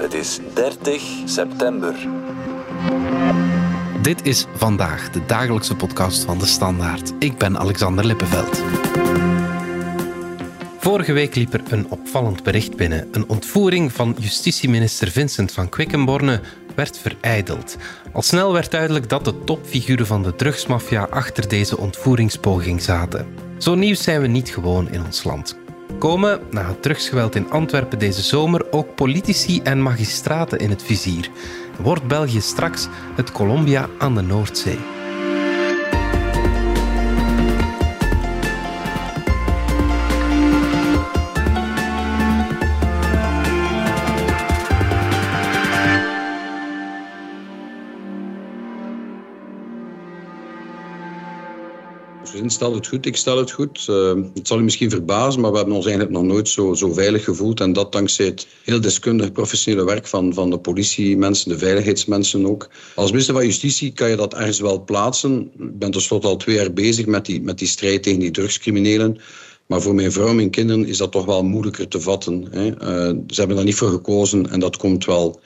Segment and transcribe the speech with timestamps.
[0.00, 1.94] Het is 30 september.
[4.02, 7.12] Dit is vandaag de dagelijkse podcast van de Standaard.
[7.18, 8.62] Ik ben Alexander Lippenveld.
[10.78, 13.08] Vorige week liep er een opvallend bericht binnen.
[13.12, 16.40] Een ontvoering van justitieminister Vincent van Quickenborne
[16.74, 17.76] werd vereideld.
[18.12, 23.26] Al snel werd duidelijk dat de topfiguren van de drugsmafia achter deze ontvoeringspoging zaten.
[23.58, 25.59] Zo nieuws zijn we niet gewoon in ons land.
[26.00, 31.30] Komen na het drugsgeweld in Antwerpen deze zomer ook politici en magistraten in het vizier?
[31.78, 34.99] Wordt België straks het Colombia aan de Noordzee?
[52.52, 53.86] Stel het goed, ik stel het goed.
[53.90, 56.92] Uh, het zal u misschien verbazen, maar we hebben ons eigenlijk nog nooit zo, zo
[56.92, 57.60] veilig gevoeld.
[57.60, 62.70] En dat dankzij het heel deskundig professionele werk van, van de politiemensen, de veiligheidsmensen ook.
[62.94, 65.40] Als minister van Justitie kan je dat ergens wel plaatsen.
[65.58, 69.20] Ik ben tenslotte al twee jaar bezig met die, met die strijd tegen die drugscriminelen.
[69.66, 72.46] Maar voor mijn vrouw en mijn kinderen is dat toch wel moeilijker te vatten.
[72.50, 72.66] Hè.
[72.66, 75.40] Uh, ze hebben daar niet voor gekozen en dat komt wel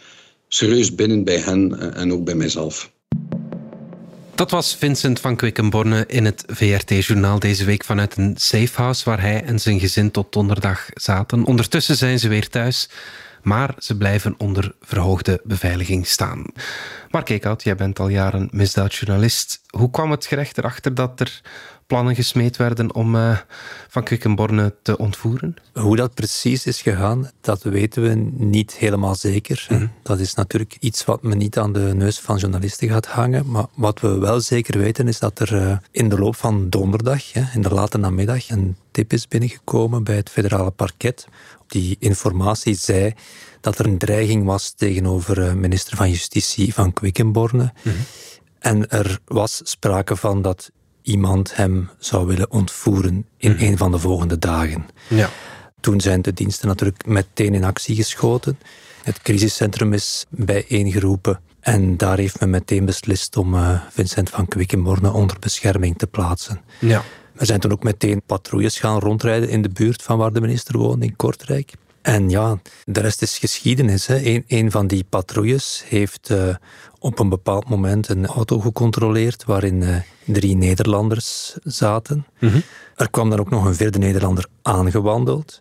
[0.48, 2.92] serieus binnen bij hen en ook bij mijzelf.
[4.34, 9.44] Dat was Vincent van Quickenborne in het VRT-journaal deze week vanuit een safehouse waar hij
[9.44, 11.44] en zijn gezin tot donderdag zaten.
[11.44, 12.88] Ondertussen zijn ze weer thuis,
[13.42, 16.44] maar ze blijven onder verhoogde beveiliging staan.
[17.10, 19.60] Mark Eekhout, jij bent al jaren misdaadjournalist.
[19.68, 21.40] Hoe kwam het gerecht erachter dat er
[21.86, 23.38] plannen gesmeed werden om uh,
[23.88, 25.56] Van Quickenborne te ontvoeren?
[25.72, 29.66] Hoe dat precies is gegaan, dat weten we niet helemaal zeker.
[29.68, 29.86] Mhm.
[30.02, 33.50] Dat is natuurlijk iets wat me niet aan de neus van journalisten gaat hangen.
[33.50, 37.34] Maar wat we wel zeker weten is dat er uh, in de loop van donderdag,
[37.34, 41.26] in de late namiddag, een tip is binnengekomen bij het federale parket.
[41.66, 43.12] Die informatie zei
[43.60, 47.72] dat er een dreiging was tegenover uh, minister van Justitie van Quickenborne.
[47.82, 47.94] Mhm.
[48.58, 50.70] En er was sprake van dat
[51.04, 53.64] iemand hem zou willen ontvoeren in mhm.
[53.64, 54.86] een van de volgende dagen.
[55.08, 55.30] Ja.
[55.80, 58.58] Toen zijn de diensten natuurlijk meteen in actie geschoten.
[59.02, 65.12] Het crisiscentrum is bijeengeroepen en daar heeft men meteen beslist om uh, Vincent van Quickenborne
[65.12, 66.60] onder bescherming te plaatsen.
[66.80, 67.02] Ja.
[67.36, 70.78] Er zijn toen ook meteen patrouilles gaan rondrijden in de buurt van waar de minister
[70.78, 71.72] woonde, in Kortrijk.
[72.04, 74.06] En ja, de rest is geschiedenis.
[74.06, 74.42] Hè.
[74.46, 76.54] Een, van die patrouilles heeft uh,
[76.98, 82.26] op een bepaald moment een auto gecontroleerd waarin uh, drie Nederlanders zaten.
[82.40, 82.60] Mhm.
[82.96, 85.60] Er kwam dan ook nog een vierde Nederlander aangewandeld.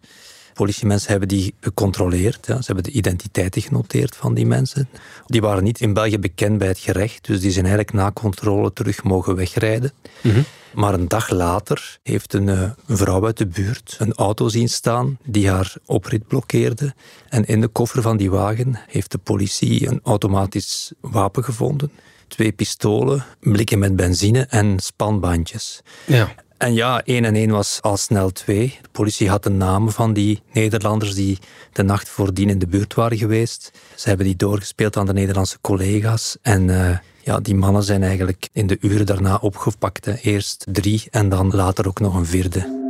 [0.53, 2.45] Politiemensen hebben die gecontroleerd.
[2.47, 2.57] Ja.
[2.57, 4.89] Ze hebben de identiteiten genoteerd van die mensen.
[5.25, 8.73] Die waren niet in België bekend bij het gerecht, dus die zijn eigenlijk na controle
[8.73, 9.91] terug mogen wegrijden.
[10.21, 10.41] Mhm.
[10.73, 14.69] Maar een dag later heeft een, eh, een, vrouw uit de buurt een auto zien
[14.69, 16.93] staan die haar oprit blokkeerde.
[17.29, 21.91] En in de koffer van die wagen heeft de politie een automatisch wapen gevonden.
[22.27, 25.81] Twee pistolen, blikken met benzine en spanbandjes.
[26.05, 26.35] Ja.
[26.63, 28.77] En ja, één en één was al snel twee.
[28.81, 31.39] De politie had de namen van die Nederlanders die
[31.71, 33.71] de nacht voordien in de buurt waren geweest.
[33.95, 36.37] Ze hebben die doorgespeeld aan de Nederlandse collega's.
[36.41, 40.07] En uh, ja, die mannen zijn eigenlijk in de uren daarna opgepakt.
[40.07, 42.81] Eerst drie en dan later ook nog een vierde.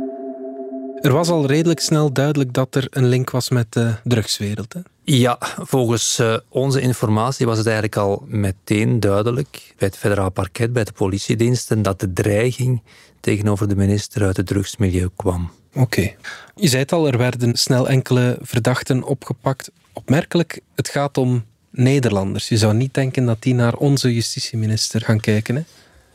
[1.00, 4.72] Er was al redelijk snel duidelijk dat er een link was met de drugswereld.
[4.72, 4.80] Hè?
[5.02, 10.72] Ja, volgens uh, onze informatie was het eigenlijk al meteen duidelijk bij het federaal parket,
[10.72, 12.82] bij de politiediensten, dat de dreiging
[13.24, 15.50] tegenover de minister uit het drugsmilieu kwam.
[15.74, 16.14] Oké.
[16.54, 19.70] Je zei het al, er werden snel enkele verdachten opgepakt.
[19.92, 22.48] Opmerkelijk, het gaat om Nederlanders.
[22.48, 25.56] Je zou niet denken dat die naar onze justitieminister gaan kijken.
[25.56, 25.62] Hè?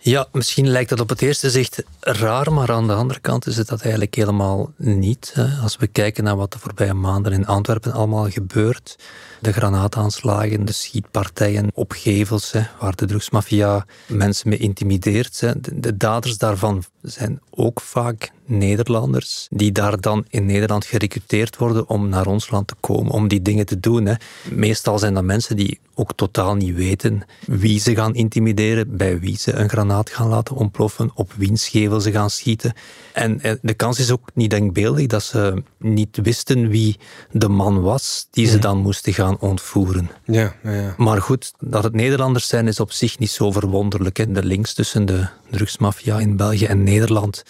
[0.01, 3.57] Ja, misschien lijkt dat op het eerste zicht raar, maar aan de andere kant is
[3.57, 5.35] het dat eigenlijk helemaal niet.
[5.61, 8.97] Als we kijken naar wat de voorbije maanden in Antwerpen allemaal gebeurt,
[9.39, 15.39] de granaataanslagen, de schietpartijen op gevels, waar de drugsmafia mensen mee intimideert.
[15.73, 22.09] De daders daarvan zijn ook vaak Nederlanders, die daar dan in Nederland gerecruiteerd worden om
[22.09, 24.17] naar ons land te komen, om die dingen te doen.
[24.51, 29.37] Meestal zijn dat mensen die ook totaal niet weten wie ze gaan intimideren, bij wie
[29.37, 32.73] ze een granaat gaan laten ontploffen, op wiens gevel ze gaan schieten.
[33.13, 36.97] En de kans is ook niet denkbeeldig dat ze niet wisten wie
[37.31, 38.61] de man was die ze mhm.
[38.61, 40.09] dan moesten gaan ontvoeren.
[40.25, 44.17] Ja, ja, Maar goed, dat het Nederlanders zijn is op zich niet zo verwonderlijk.
[44.17, 44.31] Hè.
[44.31, 47.43] De links tussen de drugsmafia in België en Nederland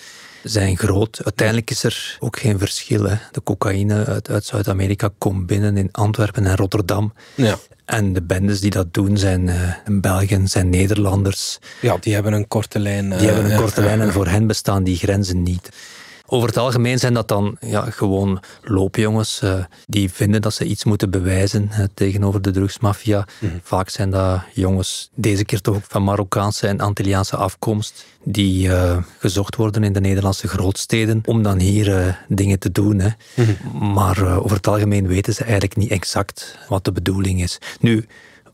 [0.43, 1.19] zijn groot.
[1.23, 3.03] Uiteindelijk is er ook geen verschil.
[3.03, 3.15] Hè.
[3.31, 7.13] De cocaïne uit, uit Zuid-Amerika komt binnen in Antwerpen en Rotterdam.
[7.35, 7.57] Ja.
[7.85, 11.59] En de bendes die dat doen zijn uh, Belgen, zijn Nederlanders.
[11.81, 13.09] Ja, die hebben een korte lijn.
[13.09, 15.69] die hebben een eh, korte lijn en voor hen bestaan die grenzen niet.
[16.31, 20.83] Over het algemeen zijn dat dan ja, gewoon loopjongens uh, die vinden dat ze iets
[20.83, 23.27] moeten bewijzen tegenover de drugsmafia.
[23.39, 23.53] Mhm.
[23.63, 28.97] Vaak zijn dat jongens, deze keer toch ook van Marokkaanse en Antilliaanse afkomst, die uh,
[29.19, 32.99] gezocht worden in de Nederlandse grootsteden om dan hier dingen te doen.
[32.99, 33.09] Hè.
[33.35, 33.93] Mhm.
[33.93, 37.57] Maar over het algemeen weten ze eigenlijk niet exact wat de bedoeling is.
[37.79, 38.05] Nu,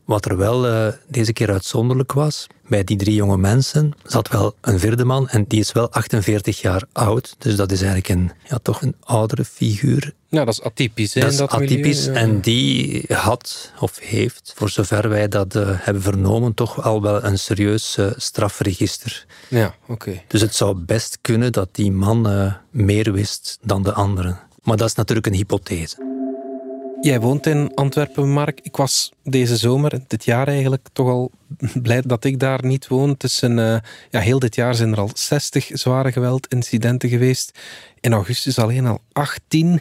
[0.06, 4.54] wat er wel uh, deze keer uitzonderlijk was, bij die drie jonge mensen zat wel
[4.60, 7.34] een vierde man en die is wel 48 jaar oud.
[7.38, 10.14] Dus dat is eigenlijk een, ja, toch een oudere figuur.
[10.28, 11.14] Ja, dat is atypisch.
[11.14, 16.02] Hè, dat is atypisch en die had of heeft, voor zover wij dat uh, hebben
[16.02, 19.26] vernomen, toch al wel een serieus uh, strafregister.
[19.48, 20.22] Ja, oké.
[20.26, 24.38] Dus het zou best kunnen dat die man meer wist dan de anderen.
[24.62, 26.05] Maar dat is natuurlijk een hypothese.
[27.00, 28.60] Jij woont in Antwerpen, Mark.
[28.62, 31.30] Ik was deze zomer, dit jaar eigenlijk, toch al
[31.82, 33.16] blij dat ik daar niet woon.
[33.16, 33.76] Tussen, uh,
[34.10, 37.58] ja, heel dit jaar zijn er al 60 zware geweldincidenten geweest.
[38.00, 39.80] In augustus alleen al 18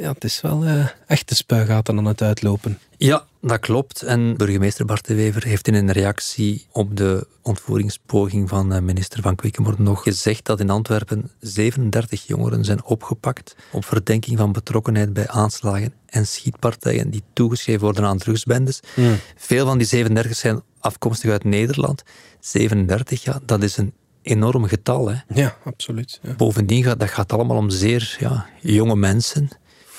[0.00, 2.78] ja, het is wel uh, echt de spuigaten aan het uitlopen.
[2.96, 4.02] Ja, dat klopt.
[4.02, 9.22] En burgemeester Bart de Wever heeft in een reactie op de ontvoeringspoging van eh, minister
[9.22, 15.12] Van Quickenborne nog gezegd dat in Antwerpen 37 jongeren zijn opgepakt op verdenking van betrokkenheid
[15.12, 18.80] bij aanslagen en schietpartijen die toegeschreven worden aan drugsbendes.
[18.94, 19.16] Hmm.
[19.36, 22.02] Veel van die 37 zijn afkomstig uit Nederland.
[22.40, 25.08] 37, ja, dat is een enorm getal.
[25.08, 25.16] Hè.
[25.28, 26.20] Ja, absoluut.
[26.22, 26.34] Ja.
[26.34, 29.48] Bovendien gaat dat gaat allemaal om zeer ja, jonge mensen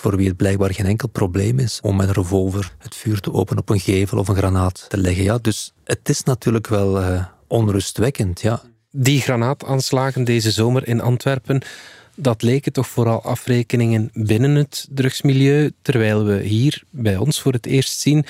[0.08, 3.34] voor wie het blijkbaar geen enkel probleem is om met een revolver het vuur te
[3.34, 5.24] openen op een gevel of een granaat te leggen.
[5.24, 8.42] Ja, dus het is natuurlijk wel uh, onrustwekkend.
[8.42, 8.62] Ja.
[8.92, 11.62] Die granaataanslagen deze zomer in Antwerpen,
[12.16, 17.66] dat leken toch vooral afrekeningen binnen het drugsmilieu, terwijl we hier bij ons voor het
[17.66, 18.26] eerst zien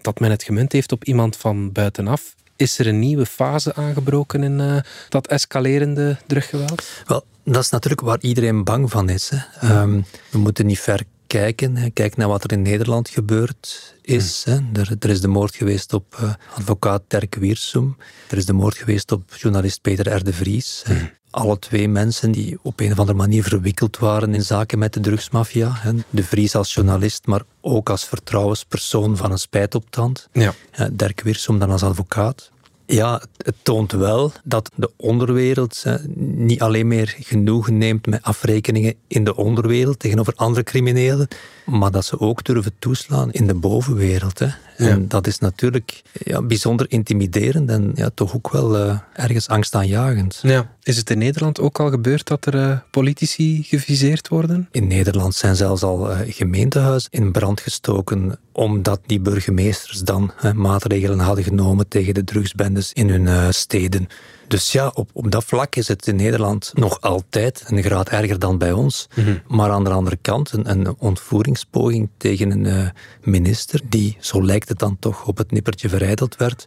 [0.00, 2.34] dat men het gemunt heeft op iemand van buitenaf.
[2.56, 4.76] Is er een nieuwe fase aangebroken in uh,
[5.08, 6.82] dat escalerende druggeweld?
[7.06, 9.30] Wel, dat is natuurlijk waar iedereen bang van is.
[9.30, 9.80] Hè.
[9.80, 11.02] Um, we moeten niet ver
[11.38, 11.92] kijken.
[11.92, 14.42] Kijk naar wat er in Nederland gebeurd is.
[14.44, 14.58] Hè.
[14.72, 17.96] Er, er, is de moord geweest op uh, advocaat Dirk Wiersum.
[18.28, 20.24] Er is de moord geweest op journalist Peter R.
[20.24, 20.82] de Vries.
[21.30, 25.00] Alle twee mensen die op een of andere manier verwikkeld waren in zaken met de
[25.00, 25.80] drugsmafia.
[26.10, 30.28] De Vries als journalist, maar ook als vertrouwenspersoon van een spijtoptand.
[30.32, 30.54] Ja.
[30.92, 32.50] Dirk Wiersum dan als advocaat.
[32.86, 35.84] Ja, het toont wel dat de onderwereld
[36.16, 41.28] niet alleen meer genoegen neemt met afrekeningen in de onderwereld tegenover andere criminelen,
[41.66, 44.38] maar dat ze ook durven toeslaan in de bovenwereld.
[44.38, 44.48] Hè.
[44.76, 50.38] En dat is natuurlijk ja, bijzonder intimiderend en ja, toch ook wel uh, ergens angstaanjagend.
[50.42, 50.70] Ja.
[50.82, 54.68] Is het in Nederland ook al gebeurd dat er uh, politici geviseerd worden?
[54.70, 61.18] In Nederland zijn zelfs al uh, gemeentehuizen in brand gestoken omdat die burgemeesters dan maatregelen
[61.18, 64.08] hadden genomen tegen de drugsbendes in hun steden.
[64.52, 68.38] Dus ja, op, op dat vlak is het in Nederland nog altijd een graad erger
[68.38, 69.08] dan bij ons.
[69.14, 69.38] Mhm.
[69.46, 72.88] Maar aan de andere kant, een, een ontvoeringspoging tegen een uh,
[73.22, 76.64] minister, die, zo lijkt het dan toch, op het nippertje verijdeld werd.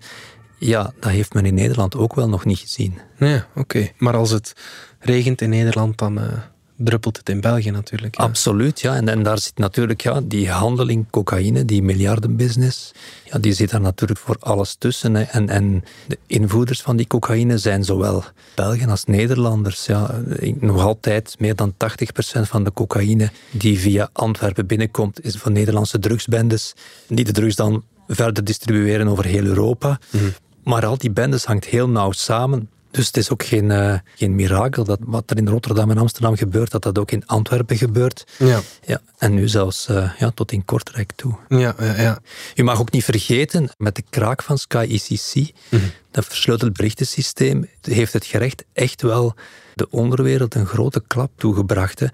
[0.58, 3.00] Ja, dat heeft men in Nederland ook wel nog niet gezien.
[3.18, 3.90] Ja, oké.
[3.98, 4.54] Maar als het
[5.00, 6.20] regent in Nederland, dan...
[6.20, 6.34] Uh
[6.78, 8.16] druppelt het in België natuurlijk.
[8.16, 8.96] Absoluut, ja.
[8.96, 12.92] En, en daar zit natuurlijk ja, die handeling cocaïne, die miljardenbusiness,
[13.24, 15.16] ja, die zit daar natuurlijk voor alles tussen.
[15.16, 15.22] Hè.
[15.24, 18.24] En, en de invoerders van die cocaïne zijn zowel
[18.56, 19.86] Belgen als Nederlanders.
[19.86, 20.22] Ja.
[20.60, 26.00] Nog altijd meer dan 80% van de cocaïne die via Antwerpen binnenkomt, is van Nederlandse
[26.00, 26.74] drugsbendes,
[27.08, 30.00] die de drugs dan verder distribueren over heel Europa.
[30.12, 30.24] Mhm.
[30.64, 32.70] Maar al die bendes hangt heel nauw samen.
[32.96, 36.36] Dus het is ook geen, uh, geen mirakel dat wat er in Rotterdam en Amsterdam
[36.36, 38.26] gebeurt, dat dat ook in Antwerpen gebeurt.
[38.38, 38.62] Ja.
[38.86, 41.36] Ja, en nu zelfs uh, ja, tot in Kortrijk toe.
[41.48, 42.20] Ja, ja, ja.
[42.56, 47.70] U mag ook niet vergeten, met de kraak van Sky ECC, mm dat versleuteld berichtensysteem,
[47.82, 49.36] heeft het gerecht echt wel
[49.74, 52.00] de onderwereld een grote klap toegebracht.
[52.00, 52.08] Hè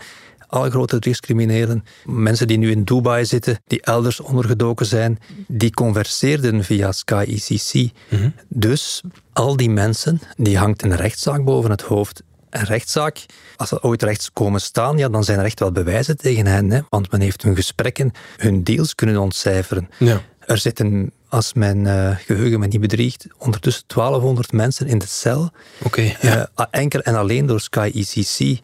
[0.52, 6.64] alle grote drugscriminelen, mensen die nu in Dubai zitten, die elders ondergedoken zijn, die converseerden
[6.64, 7.92] via Sky ECC.
[8.10, 8.30] Mhm.
[8.48, 9.02] Dus
[9.34, 12.24] al die mensen, die hangt een rechtszaak boven het hoofd.
[12.50, 16.18] Een rechtszaak, als ze ooit rechts komen staan, ja, dan zijn er echt wel bewijzen
[16.18, 16.72] tegen hen.
[16.72, 16.80] Hè?
[16.90, 19.90] Want men heeft hun gesprekken, hun deals kunnen ontcijferen.
[19.98, 20.22] Ja.
[20.46, 25.52] Er zitten, als mijn uh, geheugen me niet bedriegt, ondertussen 1200 mensen in de cel.
[25.84, 26.16] Oké.
[26.22, 26.50] ja.
[26.58, 28.60] uh, enkel en alleen door Sky ECC.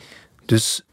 [0.46, 0.86] Dus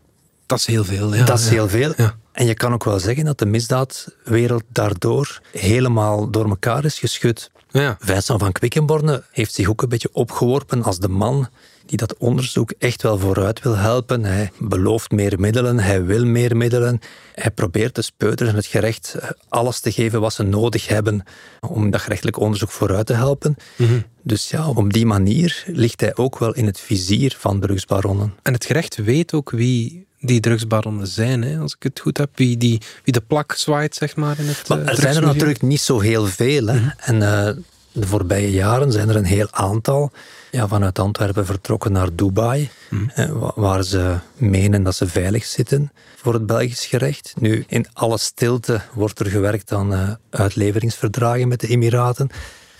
[0.46, 1.14] dat is heel veel.
[1.14, 1.94] Ja, dat is heel veel.
[2.32, 7.50] En je kan ook wel zeggen dat de misdaadwereld daardoor helemaal door elkaar is geschud.
[7.70, 7.96] Ja.
[8.00, 11.48] Vincent van Quickenborne heeft zich ook een beetje opgeworpen als de man
[11.86, 14.24] die dat onderzoek echt wel vooruit wil helpen.
[14.24, 17.00] Hij belooft meer middelen, hij wil meer middelen.
[17.34, 19.16] Hij probeert de speuters en het gerecht
[19.48, 21.24] alles te geven wat ze nodig hebben
[21.60, 23.56] om dat gerechtelijk onderzoek vooruit te helpen.
[23.76, 24.00] Mhm.
[24.22, 28.34] Dus ja, op die manier ligt hij ook wel in het vizier van drugsbaronnen.
[28.42, 32.30] En het gerecht weet ook wie die drugsbaronnen zijn, hè, als ik het goed heb.
[32.34, 34.38] Wie, die, wie de plak zwaait, zeg maar.
[34.38, 36.66] In het, maar er zijn er natuurlijk niet zo heel veel.
[36.66, 36.80] Hè.
[36.80, 36.88] Mhm.
[36.98, 37.50] En uh,
[37.92, 40.12] de voorbije jaren zijn er een heel aantal
[40.50, 43.32] ja, vanuit Antwerpen vertrokken naar Dubai, mhm.
[43.54, 47.34] waar ze menen dat ze veilig zitten voor het Belgisch gerecht.
[47.38, 52.30] Nu, in alle stilte wordt er gewerkt aan uh, uitleveringsverdragen met de Emiraten.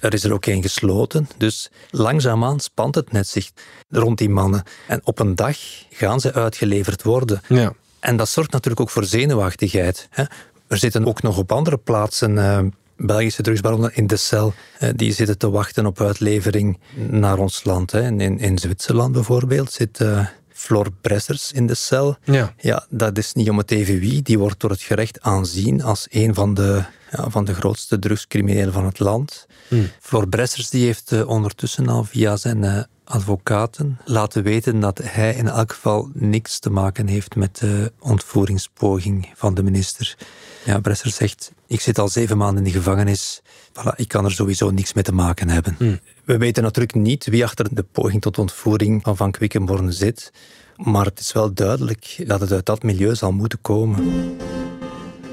[0.05, 3.51] Er is er ook één gesloten, dus langzaamaan spant het net zich
[3.89, 4.63] rond die mannen.
[4.89, 5.57] En op een dag
[5.91, 7.41] gaan ze uitgeleverd worden.
[7.49, 7.73] Ja.
[8.01, 10.09] En dat zorgt natuurlijk ook voor zenuwachtigheid.
[10.11, 10.25] Hè.
[10.69, 12.59] Er zitten ook nog op andere plaatsen uh,
[12.97, 14.55] Belgische drugsbaronnen in de cel.
[14.81, 17.91] Uh, die zitten te wachten op uitlevering naar ons land.
[17.91, 18.03] Hè.
[18.03, 22.17] In, in Zwitserland bijvoorbeeld zit uh, Flor Bressers in de cel.
[22.25, 22.55] Ja.
[22.57, 24.23] ja, dat is niet om het even wie.
[24.23, 28.73] Die wordt door het gerecht aanzien als een van de, ja, van de grootste drugscriminelen
[28.73, 29.47] van het land.
[29.69, 29.91] Hmm.
[30.01, 35.49] Flor Bressers die heeft uh, ondertussen al via zijn advocaten laten weten dat hij in
[35.49, 40.17] elk geval niks te maken heeft met de ontvoeringspoging van de minister.
[40.65, 43.43] Ja, Bresser zegt, ik zit al zeven maanden in de gevangenis,
[43.73, 45.75] voilà, ik kan er sowieso niks mee te maken hebben.
[45.79, 46.01] Hmm.
[46.25, 50.33] We weten natuurlijk niet wie achter de poging tot ontvoering van Van Quickenborne zit,
[50.77, 54.05] maar het is wel duidelijk dat het uit dat milieu zal moeten komen.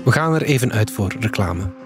[0.03, 1.80] We gaan er even uit voor reclame.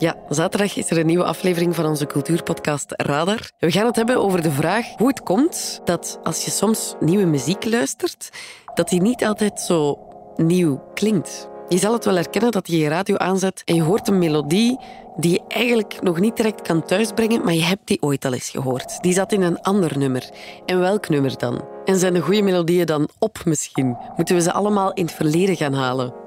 [0.00, 3.50] Ja, zaterdag is er een nieuwe aflevering van onze cultuurpodcast Radar.
[3.58, 7.24] We gaan het hebben over de vraag hoe het komt dat als je soms nieuwe
[7.24, 8.30] muziek luistert,
[8.74, 9.98] dat die niet altijd zo
[10.36, 11.48] nieuw klinkt.
[11.68, 14.78] Je zal het wel herkennen dat je je radio aanzet en je hoort een melodie
[15.16, 18.50] die je eigenlijk nog niet direct kan thuisbrengen, maar je hebt die ooit al eens
[18.50, 19.02] gehoord.
[19.02, 20.30] Die zat in een ander nummer.
[20.66, 21.64] En welk nummer dan?
[21.84, 23.96] En zijn de goede melodieën dan op misschien?
[24.16, 26.19] Moeten we ze allemaal in het verleden gaan halen?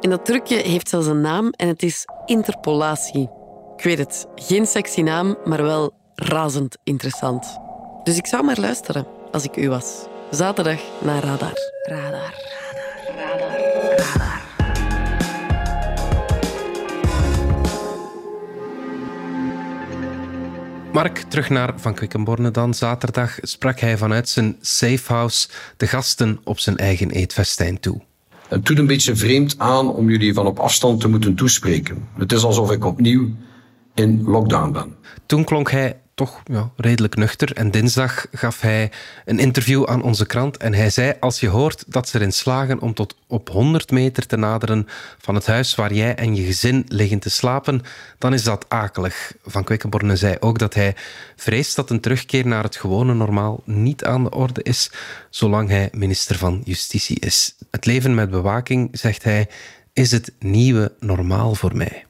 [0.00, 3.30] En dat trucje heeft zelfs een naam en het is interpolatie.
[3.76, 7.58] Ik weet het, geen sexy naam, maar wel razend interessant.
[8.02, 10.06] Dus ik zou maar luisteren als ik u was.
[10.30, 11.52] Zaterdag naar Radar.
[11.82, 12.34] Radar, radar,
[13.16, 14.46] radar, radar.
[20.92, 22.74] Mark, terug naar Van Quickenborne dan.
[22.74, 28.07] Zaterdag sprak hij vanuit zijn safehouse de gasten op zijn eigen eetfestijn toe.
[28.48, 32.08] Het doet een beetje vreemd aan om jullie van op afstand te moeten toespreken.
[32.16, 33.28] Het is alsof ik opnieuw
[33.94, 34.94] in lockdown ben.
[35.26, 37.52] Toen klonk hij toch ja, redelijk nuchter.
[37.52, 38.90] En dinsdag gaf hij
[39.24, 40.56] een interview aan onze krant.
[40.56, 44.26] En hij zei: Als je hoort dat ze erin slagen om tot op 100 meter
[44.26, 44.86] te naderen
[45.18, 47.82] van het huis waar jij en je gezin liggen te slapen,
[48.18, 49.32] dan is dat akelig.
[49.44, 50.94] Van Quickenborne zei ook dat hij
[51.36, 54.90] vreest dat een terugkeer naar het gewone normaal niet aan de orde is,
[55.30, 57.54] zolang hij minister van Justitie is.
[57.70, 59.48] Het leven met bewaking, zegt hij,
[59.92, 62.04] is het nieuwe normaal voor mij.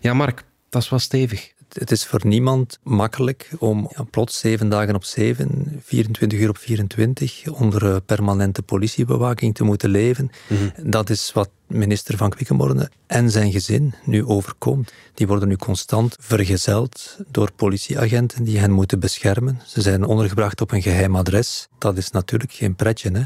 [0.00, 4.94] Ja, Mark, dat is stevig het is voor niemand makkelijk om ja, plots zeven dagen
[4.94, 10.30] op zeven, 24 uur op 24, onder permanente politiebewaking te moeten leven.
[10.48, 10.90] Mhm.
[10.90, 14.92] Dat is wat minister Van Quickenborne en zijn gezin nu overkomt.
[15.14, 19.60] Die worden nu constant vergezeld door politieagenten die hen moeten beschermen.
[19.66, 21.68] Ze zijn ondergebracht op een geheim adres.
[21.78, 23.10] Dat is natuurlijk geen pretje.
[23.10, 23.22] Hè?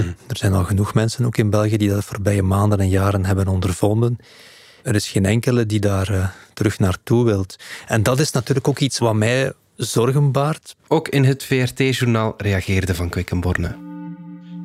[0.00, 0.12] Mhm.
[0.26, 3.48] Er zijn al genoeg mensen ook in België die dat voorbije maanden en jaren hebben
[3.48, 4.18] ondervonden.
[4.82, 7.56] Er is geen enkele die daar uh, terug naartoe wilt.
[7.86, 10.76] En dat is natuurlijk ook iets wat mij zorgen baart.
[10.88, 13.76] Ook in het VRT-journaal reageerde Van Quickenborne.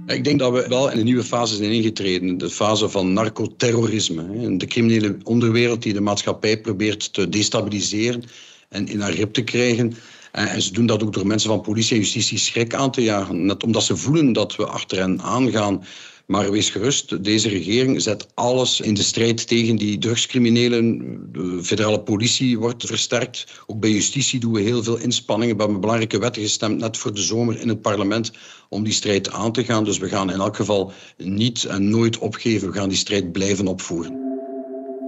[0.07, 2.37] Ik denk dat we wel in een nieuwe fase zijn ingetreden.
[2.37, 4.57] De fase van narcoterrorisme.
[4.57, 8.23] De criminele onderwereld die de maatschappij probeert te destabiliseren
[8.69, 9.93] en in haar grip te krijgen.
[10.31, 13.45] En ze doen dat ook door mensen van politie en justitie schrik aan te jagen.
[13.45, 15.83] Net omdat ze voelen dat we achter hen aangaan.
[16.25, 20.99] Maar wees gerust, deze regering zet alles in de strijd tegen die drugscriminelen.
[21.31, 23.63] De federale politie wordt versterkt.
[23.67, 25.55] Ook bij justitie doen we heel veel inspanningen.
[25.55, 28.31] We hebben belangrijke wetten gestemd net voor de zomer in het parlement
[28.69, 29.83] om die strijd aan te gaan.
[29.83, 32.67] Dus we gaan in elk geval niet en nooit opgeven.
[32.67, 34.32] We gaan die strijd blijven opvoeren.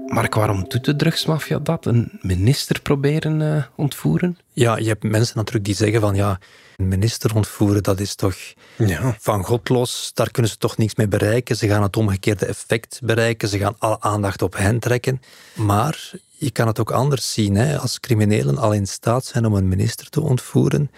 [0.06, 1.86] Mark, waarom doet de drugsmafia dat?
[1.86, 4.38] Een minister proberen uh, ontvoeren?
[4.54, 6.40] Ja, je hebt mensen natuurlijk die zeggen van ja,
[6.76, 8.36] een minister ontvoeren, dat is toch
[8.78, 9.16] ja.
[9.20, 10.12] van God los.
[10.14, 11.56] Daar kunnen ze toch niks mee bereiken.
[11.56, 13.48] Ze gaan het omgekeerde effect bereiken.
[13.48, 15.22] Ze gaan alle aandacht op hen trekken.
[15.54, 17.56] Maar je kan het ook anders zien.
[17.56, 17.80] Hè?
[17.80, 20.92] Als criminelen al in staat zijn om een minister te ontvoeren,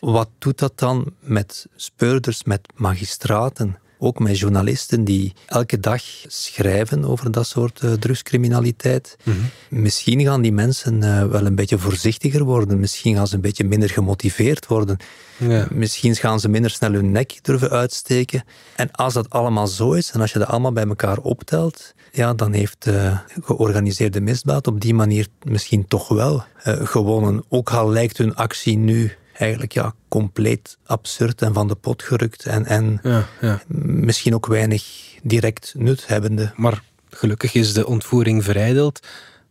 [0.00, 3.78] wat doet dat dan met speurders, met magistraten?
[4.06, 9.16] Ook met journalisten die elke dag schrijven over dat soort uh, drugscriminaliteit.
[9.22, 9.36] Mhm.
[9.68, 12.80] Misschien gaan die mensen uh, wel een beetje voorzichtiger worden.
[12.80, 14.96] Misschien gaan ze een beetje minder gemotiveerd worden.
[15.36, 15.66] Ja.
[15.70, 18.44] Misschien gaan ze minder snel hun nek durven uitsteken.
[18.76, 22.34] En als dat allemaal zo is, en als je dat allemaal bij elkaar optelt, ja,
[22.34, 27.44] dan heeft de georganiseerde misdaad op die manier misschien toch wel gewonnen.
[27.48, 32.44] Ook al lijkt hun actie nu eigenlijk ja, compleet absurd en van de pot gerukt
[32.44, 33.62] en, en Ja, ja.
[33.86, 34.84] misschien ook weinig
[35.22, 36.52] direct nut hebbende.
[36.56, 39.00] Maar gelukkig is de ontvoering verijdeld.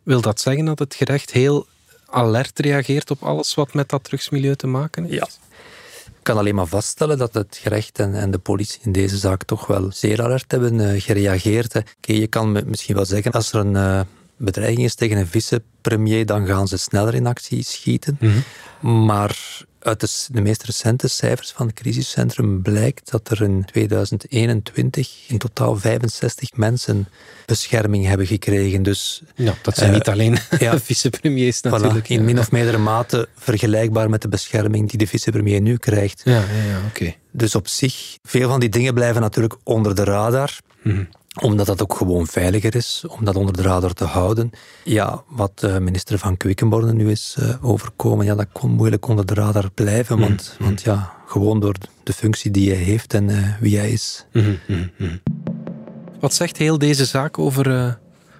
[0.03, 1.67] Wil dat zeggen dat het gerecht heel
[2.05, 5.15] alert reageert op alles wat met dat drugsmilieu te maken heeft?
[5.15, 5.27] Ja.
[6.05, 9.43] Ik kan alleen maar vaststellen dat het gerecht en, en de politie in deze zaak
[9.43, 11.73] toch wel zeer alert hebben uh, gereageerd.
[11.73, 11.79] Hè.
[11.79, 13.99] Okay, je kan misschien wel zeggen, als er een uh,
[14.37, 18.17] bedreiging is tegen een vicepremier, dan gaan ze sneller in actie schieten.
[18.19, 19.05] Mm -hmm.
[19.05, 25.23] Maar uit de, de, meest recente cijfers van het crisiscentrum blijkt dat er in 2021
[25.27, 27.07] in totaal 65 mensen
[27.45, 28.83] bescherming hebben gekregen.
[28.83, 32.05] Dus, ja, dat zijn uh, niet alleen ja, vicepremiers natuurlijk.
[32.05, 36.21] Voilà, in min of meerdere mate vergelijkbaar met de bescherming die de vicepremier nu krijgt.
[36.23, 36.87] Ja, ja, ja oké.
[36.87, 37.17] Okay.
[37.31, 40.59] Dus op zich, veel van die dingen blijven natuurlijk onder de radar.
[40.81, 41.07] Mm -hmm
[41.41, 44.51] omdat dat ook gewoon veiliger is, om dat onder de radar te houden.
[44.83, 49.25] Ja, wat uh, minister van Quickenborne nu is uh, overkomen, ja, dat kon moeilijk onder
[49.25, 50.65] de radar blijven, want, mm.
[50.65, 54.25] want ja, gewoon door de functie die hij heeft en uh, wie hij is.
[54.33, 55.21] Mm -hmm.
[56.19, 57.63] Wat zegt heel deze zaak over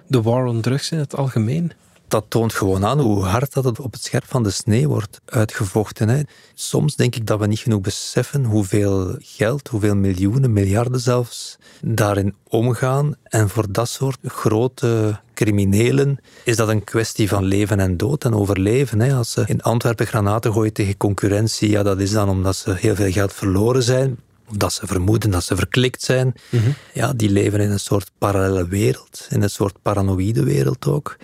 [0.06, 1.72] de war on drugs in het algemeen?
[2.16, 5.20] Dat toont gewoon aan hoe hard dat het op het scherp van de snee wordt
[5.24, 6.08] uitgevochten.
[6.08, 6.20] Hè.
[6.54, 12.34] Soms denk ik dat we niet genoeg beseffen hoeveel geld, hoeveel miljoenen, miljarden zelfs, daarin
[12.48, 13.14] omgaan.
[13.22, 18.34] En voor dat soort grote criminelen is dat een kwestie van leven en dood en
[18.34, 19.00] overleven.
[19.00, 19.14] Hè.
[19.14, 22.94] Als ze in Antwerpen granaten gooien tegen concurrentie, ja, dat is dan omdat ze heel
[22.94, 24.18] veel geld verloren zijn.
[24.48, 26.34] Of dat ze vermoeden dat ze verklikt zijn.
[26.50, 26.74] Mm -hmm.
[26.92, 31.16] Ja, die leven in een soort parallele wereld, in een soort paranoïde wereld ook.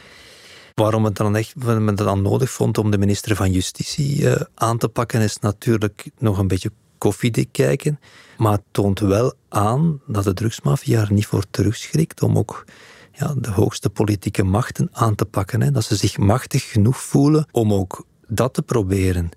[0.75, 4.35] Waarom het dan echt men het dan nodig vond om de minister van Justitie uh,
[4.55, 8.01] aan te pakken, is natuurlijk nog een beetje koffiedik kijken.
[8.39, 12.65] Maar het toont wel aan dat de drugsmafia er niet voor terugschrikt om ook
[13.13, 15.61] ja, de hoogste politieke machten aan te pakken.
[15.63, 15.71] Hè.
[15.71, 19.31] Dat ze zich machtig genoeg voelen om ook dat te proberen.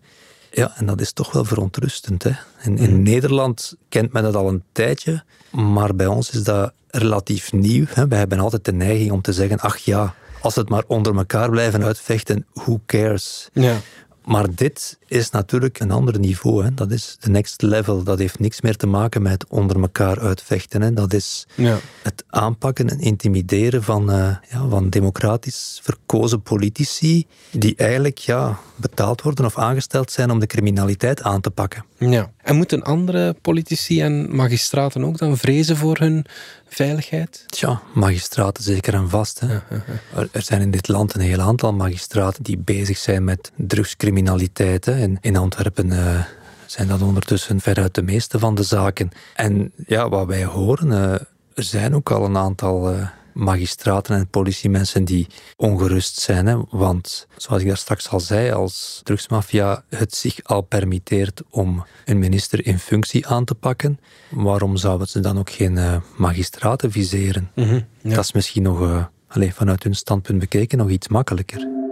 [0.52, 2.24] Ja, en dat is toch wel verontrustend.
[2.24, 2.32] Hè.
[2.62, 3.04] In, in mm.
[3.04, 7.86] Nederland kent men dat al een tijdje, maar bij ons is dat relatief nieuw.
[7.90, 8.08] Hè.
[8.08, 10.16] Wij hebben altijd de neiging om te zeggen, ach ja,
[10.46, 13.50] als het maar onder elkaar blijven uitvechten, who cares?
[13.54, 13.78] Ja.
[14.26, 16.64] Maar dit is natuurlijk een ander niveau.
[16.64, 16.74] Hè.
[16.74, 18.04] Dat is de next level.
[18.04, 20.82] Dat heeft niks meer te maken met onder elkaar uitvechten.
[20.82, 20.94] Hè.
[20.94, 21.78] Dat is ja.
[22.04, 29.22] het aanpakken en intimideren van, uh, ja, van democratisch verkozen politici die eigenlijk ja, betaald
[29.22, 31.86] worden of aangesteld zijn om de criminaliteit aan te pakken.
[31.98, 32.32] Ja.
[32.38, 36.26] En moeten andere politici en magistraten ook dan vrezen voor hun
[36.68, 37.44] veiligheid?
[37.48, 39.40] Tja, magistraten zeker en vast.
[39.40, 39.54] Hè.
[39.54, 39.82] Ja, ja,
[40.16, 44.86] er, er zijn in dit land een heel aantal magistraten die bezig zijn met drugscriminaliteit.
[44.86, 44.95] Hè.
[44.98, 46.24] In, in Antwerpen uh,
[46.66, 49.10] zijn dat ondertussen veruit de meeste van de zaken.
[49.36, 51.14] En ja, wat wij horen, uh,
[51.54, 56.46] er zijn ook al een aantal uh, magistraten en politiemensen die ongerust zijn.
[56.46, 56.58] Hè?
[56.70, 62.20] Want, zoals ik daar straks al zei, als drugsmafia het zich al permitteert om een
[62.20, 67.52] minister in functie aan te pakken, waarom zouden ze dan ook geen uh, magistraten viseren?
[67.56, 68.16] Mm -hmm, ja.
[68.16, 71.85] Dat is misschien nog, uh, allez, vanuit hun standpunt bekeken, nog iets makkelijker.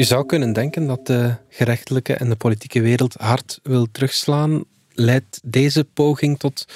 [0.00, 4.64] Je zou kunnen denken dat de gerechtelijke en de politieke wereld hard wil terugslaan.
[4.92, 6.66] Leidt deze poging tot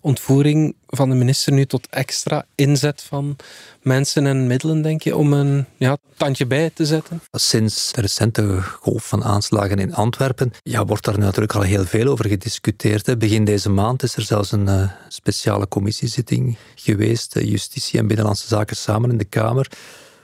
[0.00, 3.36] ontvoering van de minister nu tot extra inzet van
[3.82, 7.20] mensen en middelen, denk je, om een ja, tandje bij te zetten?
[7.32, 12.06] Sinds de recente golf van aanslagen in Antwerpen ja, wordt daar natuurlijk al heel veel
[12.06, 13.18] over gediscuteerd.
[13.18, 18.76] Begin deze maand is er zelfs een uh, speciale commissiezitting geweest, Justitie en Binnenlandse Zaken
[18.76, 19.70] samen in de Kamer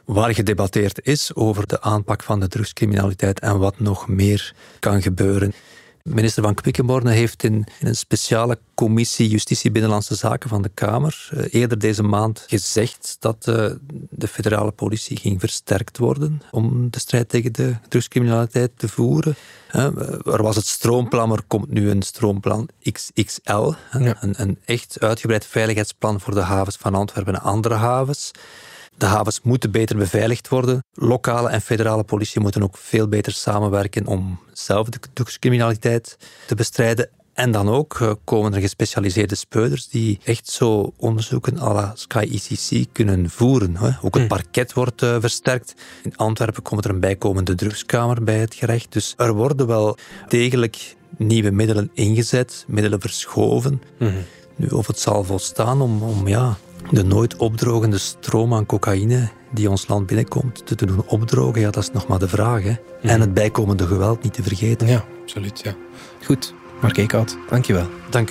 [0.05, 5.53] waar gedebatteerd is over de aanpak van de drugscriminaliteit en wat nog meer kan gebeuren.
[6.03, 11.31] Minister van Quickenborne heeft in, in, een speciale commissie Justitie Binnenlandse Zaken van de Kamer
[11.35, 13.71] uh, eerder deze maand gezegd dat uh,
[14.11, 19.35] de federale politie ging versterkt worden om de strijd tegen de drugscriminaliteit te voeren.
[19.77, 19.85] Uh,
[20.27, 24.17] er was het stroomplan, er komt nu een stroomplan XXL, ja.
[24.21, 28.31] een, een echt uitgebreid veiligheidsplan voor de havens van Antwerpen en andere havens.
[28.97, 30.85] De havens moeten beter beveiligd worden.
[30.93, 37.09] Lokale en federale politie moeten ook veel beter samenwerken om zelf de drugscriminaliteit te bestrijden.
[37.33, 42.29] En dan ook uh, komen er gespecialiseerde speuders die echt zo onderzoeken à la Sky
[42.31, 43.77] ICC kunnen voeren.
[44.03, 45.75] Ook het parket wordt uh, versterkt.
[46.03, 48.93] In Antwerpen komt er een bijkomende drugskamer bij het gerecht.
[48.93, 49.97] Dus er worden wel
[50.29, 53.83] degelijk nieuwe middelen ingezet, middelen verschoven.
[53.99, 54.25] Mm -hmm.
[54.57, 56.59] Nu, of het zal volstaan om, om ja,
[56.91, 61.83] de nooit opdrogende stroom aan cocaïne die ons land binnenkomt te doen opdrogen, ja, dat
[61.83, 62.63] is nog maar de vraag.
[62.63, 62.75] Hè.
[63.03, 64.89] En het bijkomende geweld niet te vergeten.
[64.89, 65.61] Ja, absoluut.
[65.61, 65.75] Ja.
[66.25, 67.87] Goed, Mark Eekhout, dankjewel.
[68.11, 68.31] Dank